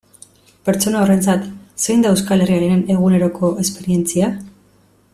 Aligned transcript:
Pertsona 0.69 1.01
horrentzat 1.01 1.43
zein 1.85 2.05
da 2.05 2.13
Euskal 2.15 2.41
Herriaren 2.47 2.83
eguneroko 2.97 3.53
esperientzia? 3.67 4.35